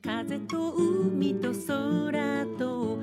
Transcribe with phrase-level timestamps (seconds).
[0.00, 2.98] 風と海と空と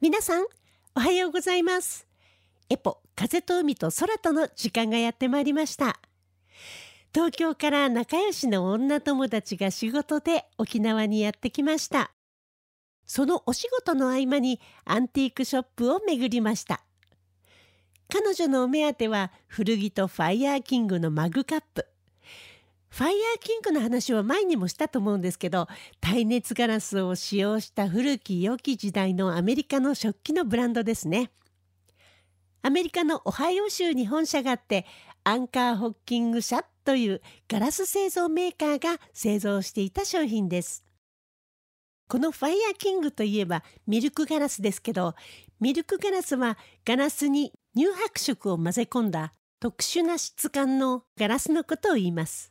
[0.00, 0.44] 皆さん
[0.94, 2.06] おはようございます。
[2.68, 5.98] エポ風と海と空との時間がやってまいりました。
[7.14, 12.10] 東京から仲良しの女友達が仕事で沖縄にやってきました。
[13.06, 16.85] そのお仕事の合間にアンティークショップを巡りました。
[18.08, 21.86] 彼女のお目当ては古着とファイヤーキングのマグカップ。
[22.88, 25.66] ファイヤーキングの話は前にもしたと思うんですけど
[26.00, 31.30] 耐熱ガラスを使用した古き良き時代のアメリカの食器のブランドですね。
[32.62, 34.86] アメリカのオハイオ州に本社があって
[35.24, 40.84] アンカーホッキング社というガラス製造メーカーが製造していた商品です。
[42.08, 45.14] このファイヤーキングといえばミルクガラスですけど
[45.58, 52.50] ミルクガラスはガラスに乳白色を混ぜ込んだ特殊な質感のガラスのことを言います。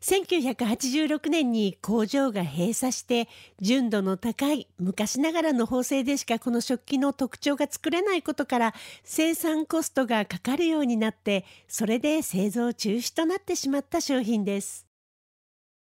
[0.00, 3.28] 1986年に工場が閉鎖して
[3.60, 14.86] 純度の高い昔ながらの縫製でしかこの食器の特徴が作れないことから生産コストがかかるようになってそれで製造中止となってしまった商品です。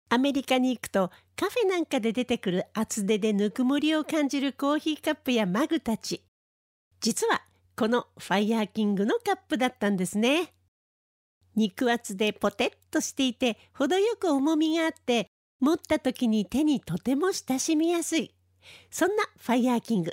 [0.09, 6.23] アメリカに行くとカフェなんかで出てくる厚手でぬくもりを感じるコーヒーカップやマグたち。
[7.01, 7.43] 実は
[7.77, 10.53] このファイヤーキングのカップだったんですね。
[11.57, 15.27] 肉厚でポテッとしていて程よく重みがあって
[15.61, 18.35] 持った時に手にとても親しみやすい。
[18.91, 20.13] そんなファイヤーキング。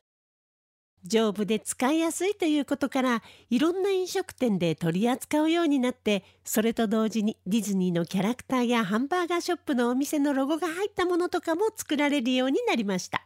[1.08, 13.26] 丈夫で使いやすいということからいろんな飲食店で取り扱うようになってそれと同時にディズニーのキャラクターやハンバーガーショップのお店のロゴが入ったものとかも作られるようになりました。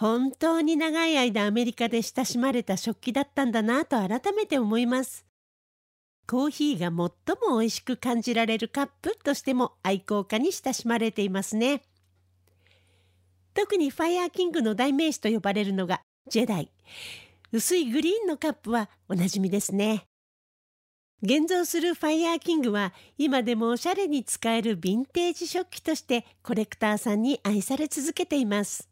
[0.00, 5.26] 本当に長い間アメリカで親しまれた食器だったんだなと改めて思います。
[6.26, 11.82] コーヒーが最も美味しく感じられるカップとしても愛好家に親しまれていますね。
[13.52, 16.70] 特にファイヤーキングの代名詞と呼ばれるのがジェダイ。
[17.52, 20.04] 薄いグリーンのカップはおなじみですね。
[21.20, 28.88] 現存するファイヤーキングは今でもおしゃれに使えるヴィンテージ食器としてコレクターさんに愛され続けています。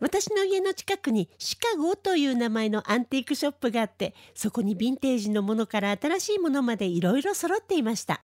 [0.00, 8.22] 私の家の近くにシカゴという名前のアンティークショップがあってそこにヴィンテージのものから新しいものまでいろいろ揃っていました。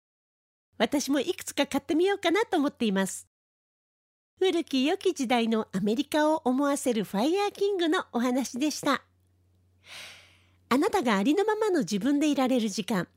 [0.78, 3.26] 私もいくつか買ってみようかなと思っています。
[4.38, 9.02] 古き良き時代のアメリカを思わせるファイヤーキングのお話でした。
[10.70, 13.08] あなたがありのままの自分でいられる時間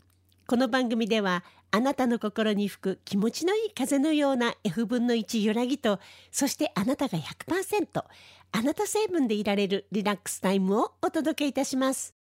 [0.51, 5.97] この番組ではあなたの心に吹く気持ちのいい風のような F 分の1揺らぎと
[6.29, 8.03] そしてあなたが100%
[8.51, 12.13] あなた成分でいられるリラックスタイムをお届けいたします。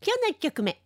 [0.00, 0.80] 今日の1曲目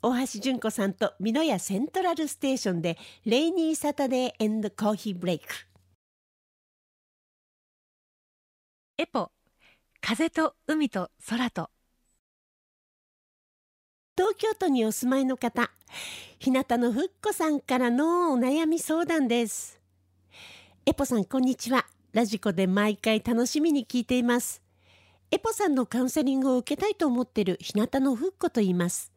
[0.00, 2.96] 大橋純子さんと美濃屋セントラルステーションで
[3.26, 5.46] レイニーサタデーエンドコーヒーブレイク。
[8.96, 9.30] エポ
[10.00, 11.68] 風と海と空と。
[14.20, 15.70] 東京都にお住まいの方
[16.38, 19.80] 日向のふっこさんからのお悩み相談です。
[20.84, 21.86] エポさんこんにちは。
[22.12, 24.60] ラジコで毎回楽しみに聞いています。
[25.30, 29.10] エポさんのカウンセリングを受けたいと思っている日向のふっこと言います。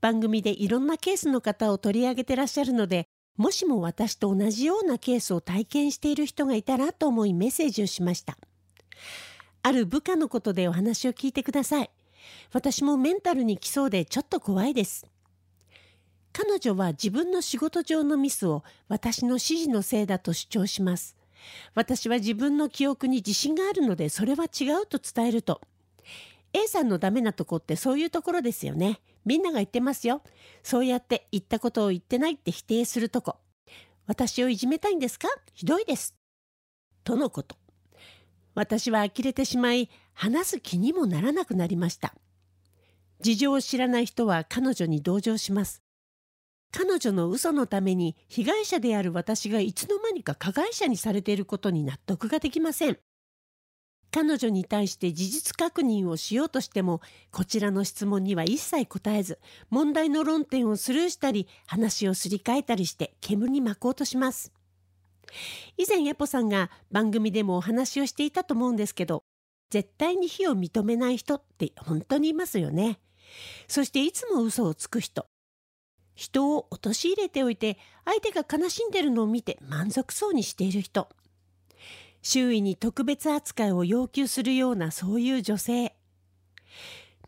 [0.00, 8.38] 番組でいろんなケースの方を取り上げてらっしゃるのでもしも私と同じようなケースを体験している人がいたらと思いメッセージをしました。
[9.64, 11.90] ある部下のことでお話を聞いてください。
[12.52, 15.06] 私もメンタルに来そうでちょっと怖いです
[16.32, 21.16] 彼女は自分の仕事上のミスを私の指示のせいだと主張します。
[21.74, 25.60] 私は自分の記憶に自信があるのでそれは違うと伝えると
[26.52, 29.00] A さんのダメなとこってそういうところですよね。
[29.24, 30.22] みんなが言ってますよ。
[30.62, 33.36] そうやって言ったことを言ってないって否定するとこ。
[34.06, 35.28] 私をいじめたいんですか？
[35.52, 36.14] ひどいです。
[37.02, 37.56] とのこと。
[38.54, 39.88] 私は呆れてしまい
[40.20, 42.14] 話す気にもならなくなりました。
[43.22, 45.82] 事情を知らない人は彼女に同情します。
[46.72, 52.98] 彼女の嘘のために被害者である私がいつの間にか加害者にされていることに納得ができません。
[54.10, 57.00] 彼女に対して事実確認をしようとしても
[57.30, 59.38] こちらの質問には一切答えず
[59.70, 64.52] 問題の論点をスルーしたり話をすり替えたりして煙に巻こうとします。
[65.78, 69.24] 以前エポさんが番組でもお話をしていたと思うんですけど
[69.70, 73.00] 絶対に非を認めない人って本当にいますよね。
[73.68, 75.26] そしていつも嘘をつく人。
[76.14, 81.08] 人を陥れておいて相手が悲しんでるのを見て満足そうにしている人。
[82.22, 85.96] 周囲に特別扱いを要求するようなそういう女性。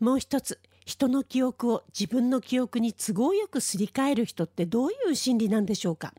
[0.01, 6.13] もう一つ人の記憶を自分の記憶に都合よくすり替える人ってどういう心理なんでしょうか。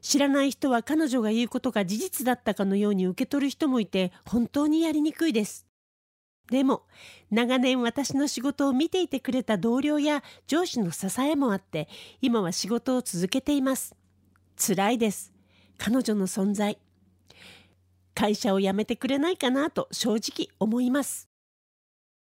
[0.00, 5.66] 知らない人は彼女が言うことが事実だったかのように受け取る人もいて本当にやりにくいです。
[6.50, 6.84] でも
[7.30, 11.88] 長年私の仕事を見ていてくれた同僚や上司の支えもあって
[12.22, 13.94] 今は仕事を続けています。
[14.56, 15.32] 辛いです。
[15.76, 16.78] 彼女の存在。
[18.14, 21.28] 会社を辞めてくれないかなと正直思います。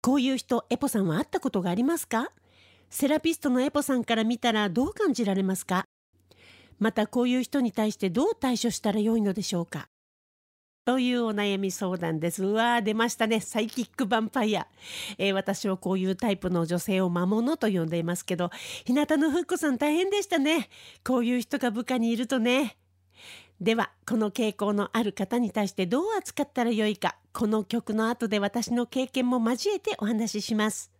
[0.01, 2.31] こういう人、エポさんは会ったことがありますか？
[2.89, 5.85] セラピストのエポさんから見たらどう感じられますか？
[6.79, 9.87] またこういう人に対してどう対処したらよいのでしょうか？
[10.85, 12.45] というお悩み相談です。
[12.45, 13.39] うわー、出ましたね。
[13.39, 14.67] サイキックヴァンパイア。
[15.17, 18.51] えー、私はこういうタイプの女性を魔物と呼んでいますけど、
[18.85, 20.69] 日向のふっこさん大変でしたね。
[21.03, 22.77] こういう人が部下にいるとね。
[23.59, 30.91] では、この傾向のある方に対してどう扱ったらよいか、この曲の後で私の経験も交えてお話しします。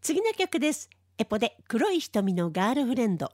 [0.00, 0.88] 次の曲です。
[1.18, 3.32] エポで黒い瞳のガールフレンド。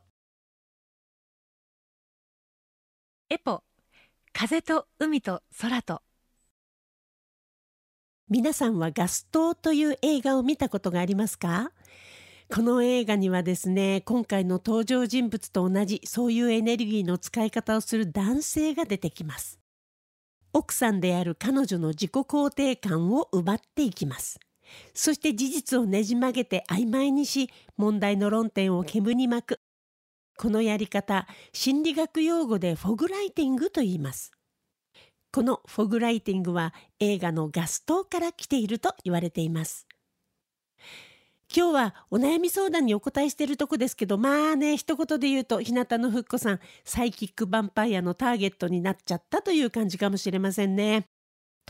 [3.32, 3.62] エポ
[4.32, 6.02] 風と海と空と。
[8.28, 11.70] 皆さんはガストという映画を見たことがありますか？
[12.52, 19.60] この映画にはですね今回の登場人物と同じそういうエネルギーの使い方をする男性が出てきます。
[20.52, 24.40] 奥さんである彼女の自己肯定感を奪っていきます。
[24.92, 29.60] そして事実をねじ曲げて曖昧にし問題の論点を煙に巻く
[30.40, 34.32] このやり方、心理学用語でフォグライティングと言います。
[35.30, 39.86] このフォグライティングは映画のガストから来ていると言われています。
[41.54, 51.04] 今日はお悩み相談にお答えしているとこですけど、まあね、一言で言うと、日向のふっこさん、サイキックヴァンパイアのターゲットになっちゃったという感じかもしれませんね。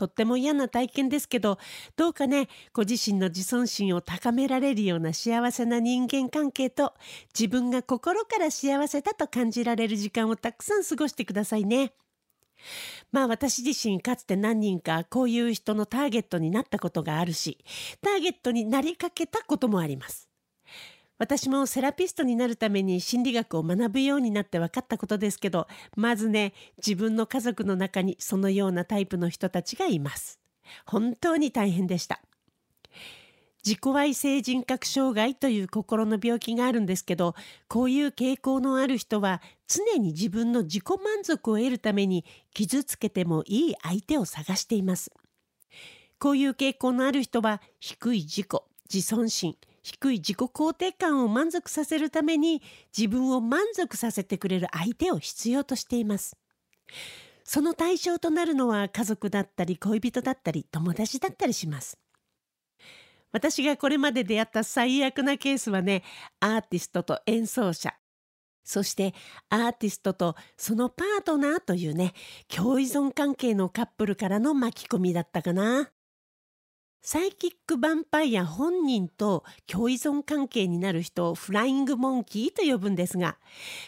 [0.01, 1.59] とっても嫌な体験ですけど
[1.95, 6.95] どうかねご自身の自尊心を高められるような幸せな人間関係と
[7.37, 11.93] 自分が心から幸せだと感じられる時間をたくさん過ごしてくださいね。
[13.11, 17.59] まあ私自身かつて何人かこういう人のターゲットになったことがあるし
[18.01, 20.30] ターゲットになりかけたこともあります。
[21.21, 30.39] 私もセラピストになるために心理学を学ぶようになって分かったことですけどまずね自分の家族の中にそのようなタイプの人たちがいます。
[30.83, 32.23] 本当に大変でした。
[33.63, 37.35] 自己愛性人格障害という心の病気があるんですけど
[37.67, 42.25] こういう傾向のある人は常に自分の自己満足を得るために
[42.55, 45.11] 傷つけてもいい相手を探しています。
[46.17, 48.47] こういう傾向のある人は低い自己
[48.91, 49.55] 自尊心。
[49.81, 52.61] 低い自己肯定感を満足させるために
[52.97, 56.37] 自分を満足させてくれる相手を必要としています。
[57.43, 61.97] その対象となるのは家族だったり恋人だったり友達だったりします。
[63.31, 66.03] 私がこれまで出会った最悪なケースはね、
[66.39, 67.93] アーティストと演奏者、
[68.63, 69.13] そして
[69.49, 72.13] アーティストとそのパートナーというね、
[72.47, 75.91] 共依存関係のカップルからの巻き込みだったかな。
[77.03, 83.37] サイキックヴァンパイア本人と共依存関係になる人をフライングモンキーと呼ぶんですが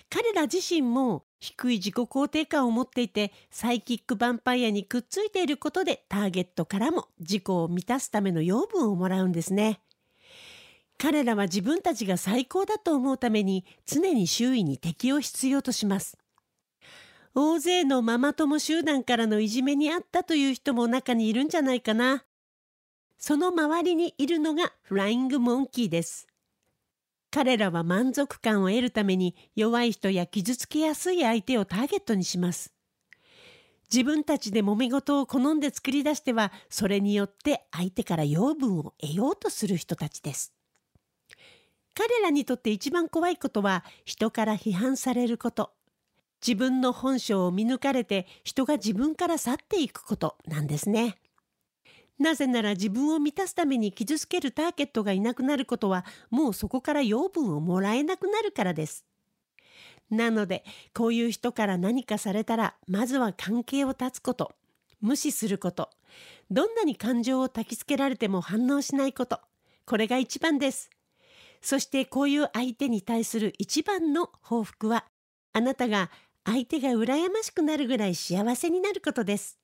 [0.09, 9.81] 彼ら自身も低い自己肯定感を持っていてサイキックヴァンパイアにくっついていることでターゲットからも自己を満たすための養分をもらうんですね。
[10.97, 16.17] 彼らは自分たちが最高だと思うために常に周囲に敵を必要とします。
[17.35, 22.23] 大勢のママ友集団からのいじめにあったという人も中にいるんじゃないかな。
[23.25, 26.27] その周りにいるのがフライングモンキーです。
[27.31, 32.73] 彼らは満足感を得るために弱い人や傷つけやすい相手をターゲットにします。
[33.89, 40.53] 自分たちで揉め事を好んで作り出してはそれによって相手から養分を得ようとする人たちです。
[41.95, 45.71] 彼らにとって一番怖いことは人から批判されること。
[46.45, 51.15] 自分の本性を見抜かれて人が自分から去っていくことなんですね。
[52.19, 59.05] なぜなら自分を満たすために傷つけるターゲットがいなくなることはもうそこから養分をもらえなくなるからです。
[60.09, 64.53] なのでこういう人から何かされたらまずは関係を断つこと
[65.01, 65.89] 無視すること
[66.51, 69.39] どんなに感情を焚きつけられても反応しないこと
[69.85, 70.89] これが一番です。
[71.61, 75.05] そしてこういう相手に対する一番の報復は
[75.53, 76.11] あなたが
[76.45, 79.57] 相手が羨ましくなるぐらい幸せになることです。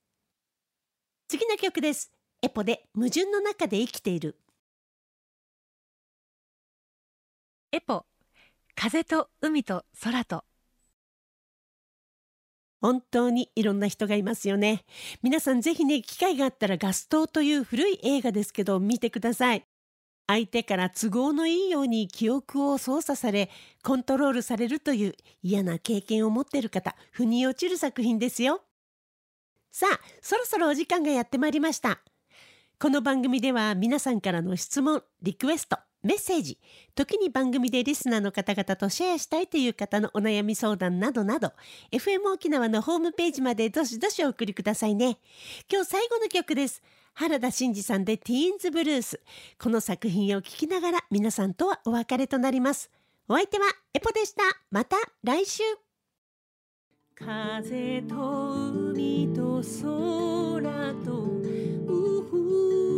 [1.28, 2.10] 次の曲です。
[2.42, 4.36] エポで矛盾の中で生きている。
[7.70, 8.06] エポ
[8.74, 10.44] 風と海と空と。
[12.80, 14.84] 本当にいろんな人がいますよね。
[15.22, 19.66] 皆さんぜひね機会があったらガストという古い映画ですけど見てください。
[20.26, 23.50] 相手から都合のいいように記憶を操作され
[23.82, 28.62] コントロールされるという嫌な経験を持っている方腑に落ちる作品ですよ。
[29.70, 32.00] さあそろそろお時間がやってまいりました
[32.82, 36.58] この番組では皆さんからの質問リクエストメッセージ
[36.94, 41.52] 時に番組でリスナーの方々とシェアしたいという方のお悩み相談などなど
[41.92, 45.18] FM 沖縄のホームページまでどしどしお送りくださいね。
[45.70, 46.82] 今日最後の曲です。
[47.12, 49.20] 原田真二さんでティーンズブルース
[49.62, 52.90] この作品を聴きながら皆さんとはお別れとなります。
[53.28, 54.42] お相手はエポでした。
[54.70, 55.62] また来週。
[57.14, 61.40] 風と海と空と
[62.32, 62.89] うふ